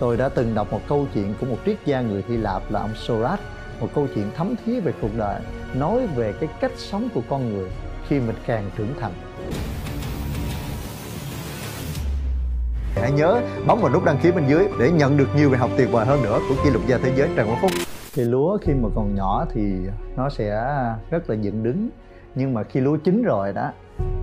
[0.00, 2.80] Tôi đã từng đọc một câu chuyện của một triết gia người Hy Lạp là
[2.80, 3.46] ông Socrates,
[3.80, 5.40] một câu chuyện thấm thía về cuộc đời,
[5.74, 7.70] nói về cái cách sống của con người
[8.08, 9.12] khi mình càng trưởng thành.
[12.94, 15.70] Hãy nhớ bấm vào nút đăng ký bên dưới để nhận được nhiều bài học
[15.76, 17.70] tuyệt vời hơn nữa của kỷ lục gia thế giới Trần Quốc Phúc.
[18.14, 19.76] Thì lúa khi mà còn nhỏ thì
[20.16, 20.50] nó sẽ
[21.10, 21.88] rất là dựng đứng,
[22.34, 23.70] nhưng mà khi lúa chín rồi đó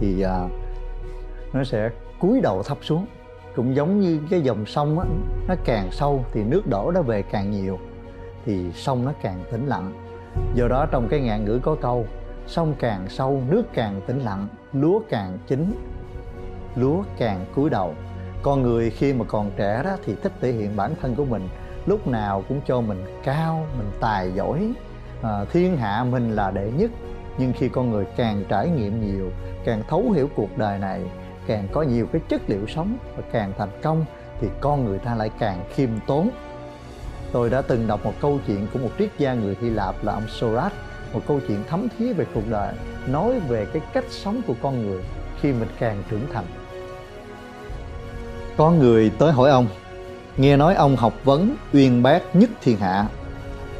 [0.00, 0.48] thì à,
[1.52, 3.06] nó sẽ cúi đầu thấp xuống
[3.56, 5.06] cũng giống như cái dòng sông á
[5.48, 7.78] nó càng sâu thì nước đổ nó về càng nhiều
[8.44, 9.92] thì sông nó càng tĩnh lặng.
[10.54, 12.06] Do đó trong cái ngạn ngữ có câu
[12.46, 15.74] sông càng sâu nước càng tĩnh lặng lúa càng chín
[16.76, 17.94] lúa càng cúi đầu.
[18.42, 21.48] Con người khi mà còn trẻ đó thì thích thể hiện bản thân của mình
[21.86, 24.72] lúc nào cũng cho mình cao mình tài giỏi.
[25.22, 26.90] À, thiên hạ mình là đệ nhất
[27.38, 29.30] nhưng khi con người càng trải nghiệm nhiều
[29.64, 31.00] càng thấu hiểu cuộc đời này
[31.46, 34.04] càng có nhiều cái chất liệu sống và càng thành công
[34.40, 36.30] thì con người ta lại càng khiêm tốn.
[37.32, 40.12] Tôi đã từng đọc một câu chuyện của một triết gia người Hy Lạp là
[40.12, 40.78] ông Socrates
[41.12, 42.74] một câu chuyện thấm thía về cuộc đời,
[43.06, 45.02] nói về cái cách sống của con người
[45.40, 46.44] khi mình càng trưởng thành.
[48.56, 49.66] Có người tới hỏi ông,
[50.36, 53.06] nghe nói ông học vấn uyên bác nhất thiên hạ,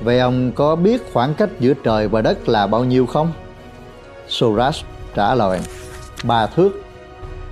[0.00, 3.32] vậy ông có biết khoảng cách giữa trời và đất là bao nhiêu không?
[4.28, 5.60] Socrates trả lời,
[6.24, 6.85] ba thước.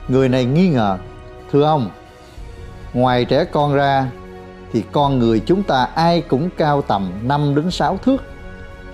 [0.09, 0.99] Người này nghi ngờ,
[1.53, 1.91] Thưa ông,
[2.93, 4.11] Ngoài trẻ con ra
[4.73, 8.23] Thì con người chúng ta ai cũng cao tầm 5 đến 6 thước,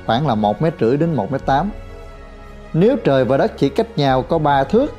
[0.06, 1.70] Khoảng là 1 mét rưỡi đến 1 mét 8
[2.72, 4.94] Nếu trời và đất chỉ cách nhau có 3 thước,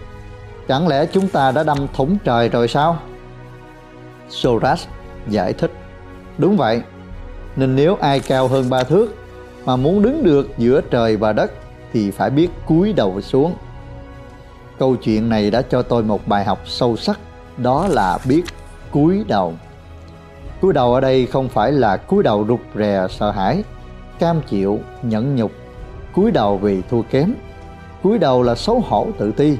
[0.67, 2.97] Chẳng lẽ chúng ta đã đâm thủng trời rồi sao?
[4.29, 4.85] Soras
[5.27, 5.71] giải thích,
[6.37, 6.81] Đúng vậy,
[7.55, 9.15] Nên nếu ai cao hơn 3 thước
[9.65, 11.51] Mà muốn đứng được giữa trời và đất
[11.93, 13.55] Thì phải biết cúi đầu xuống
[14.81, 17.19] câu chuyện này đã cho tôi một bài học sâu sắc,
[17.57, 18.43] đó là biết
[18.91, 19.53] cúi đầu.
[20.61, 23.63] Cúi đầu ở đây không phải là cúi đầu rụt rè sợ hãi,
[24.19, 25.51] cam chịu, nhẫn nhục.
[26.13, 27.33] Cúi đầu vì thua kém.
[28.03, 29.57] Cúi đầu là xấu hổ tự ti,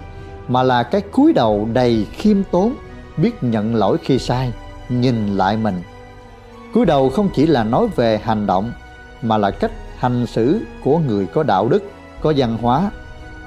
[0.48, 2.74] mà là cái cúi đầu đầy khiêm tốn,
[3.18, 4.52] biết nhận lỗi khi sai,
[4.90, 5.82] nhìn lại mình.
[6.74, 8.72] Cúi đầu không chỉ là nói về hành động,
[9.22, 11.84] mà là cách hành xử của người có đạo đức,
[12.22, 12.92] có văn hóa.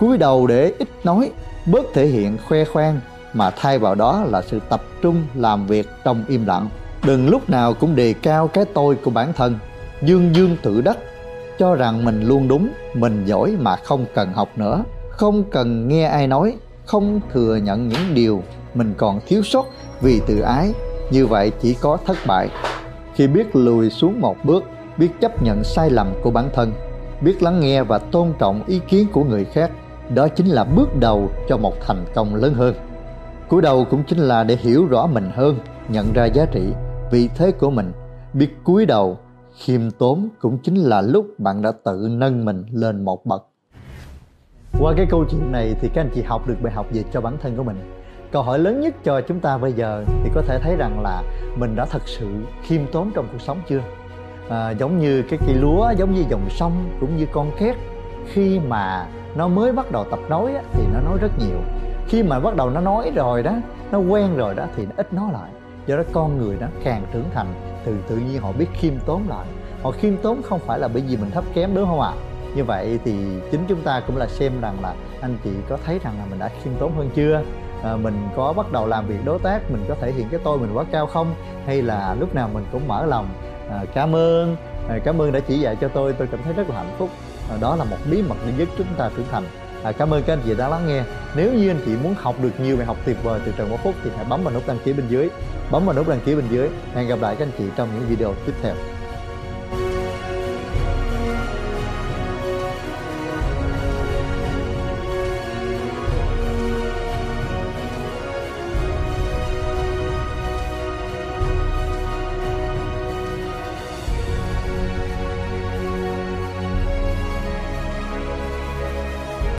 [0.01, 1.31] Cúi đầu để ít nói
[1.67, 3.01] bớt thể hiện khoe khoang
[3.33, 6.69] mà thay vào đó là sự tập trung làm việc trong im lặng.
[7.07, 9.59] Đừng lúc nào cũng đề cao cái tôi của bản thân.
[10.03, 10.99] Dương dương tự đắc
[11.59, 14.85] cho rằng mình luôn đúng, mình giỏi mà không cần học nữa.
[15.11, 18.43] Không cần nghe ai nói, không thừa nhận những điều
[18.75, 19.67] mình còn thiếu sót
[20.01, 20.73] vì tự ái.
[21.11, 22.49] Như vậy chỉ có thất bại.
[23.15, 24.65] Khi biết lùi xuống một bước,
[24.97, 26.73] biết chấp nhận sai lầm của bản thân,
[27.21, 29.71] biết lắng nghe và tôn trọng ý kiến của người khác
[30.15, 32.75] đó chính là bước đầu cho một thành công lớn hơn.
[33.49, 36.73] Cúi đầu cũng chính là để hiểu rõ mình hơn nhận ra giá trị
[37.11, 37.93] vị thế của mình.
[38.33, 39.19] Biết cúi đầu
[39.59, 43.47] khiêm tốn cũng chính là lúc bạn đã tự nâng mình lên một bậc.
[44.81, 47.21] Qua cái câu chuyện này thì các anh chị học được bài học gì cho
[47.21, 47.77] bản thân của mình?
[48.33, 51.23] Câu hỏi lớn nhất cho chúng ta bây giờ thì có thể thấy rằng là
[51.57, 52.27] mình đã thật sự
[52.63, 53.81] khiêm tốn trong cuộc sống chưa?
[54.49, 57.77] À, giống như cái cây lúa giống như dòng sông cũng như con két.
[58.27, 61.59] Khi mà nó mới bắt đầu tập nói á, thì nó nói rất nhiều.
[62.09, 63.53] Khi mà bắt đầu nó nói rồi đó
[63.93, 65.51] nó quen rồi đó thì nó ít nói lại.
[65.87, 67.47] Do đó con người đó càng trưởng thành
[67.85, 69.47] từ tự nhiên họ biết khiêm tốn lại.
[69.83, 72.09] Họ khiêm tốn không phải là bởi vì mình thấp kém đúng không ạ?
[72.09, 72.35] À?
[72.55, 73.15] như vậy thì
[73.51, 76.39] chính chúng ta cũng là xem rằng là anh chị có thấy rằng là mình
[76.39, 77.43] đã khiêm tốn hơn chưa?
[77.83, 80.59] À, mình có bắt đầu làm việc đối tác mình có thể hiện cái tôi
[80.59, 81.35] mình quá cao không?
[81.67, 83.29] Hay là lúc nào mình cũng mở lòng
[83.71, 84.57] à, cảm ơn
[84.89, 86.13] à, cảm ơn đã chỉ dạy cho tôi.
[86.13, 87.11] Tôi cảm thấy rất là hạnh phúc.
[87.51, 89.45] À, đó là một bí mật để giúp chúng ta trưởng thành
[89.83, 91.03] à, cảm ơn các anh chị đã lắng nghe.
[91.37, 93.81] Nếu như anh chị muốn học được nhiều bài học tuyệt vời từ trần quốc
[93.85, 95.29] phúc thì hãy bấm vào nút đăng ký bên dưới.
[95.71, 96.69] Bấm vào nút đăng ký bên dưới.
[96.95, 98.75] Hẹn gặp lại các anh chị trong những video tiếp theo.